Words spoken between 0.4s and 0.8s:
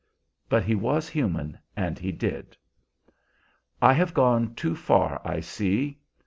But he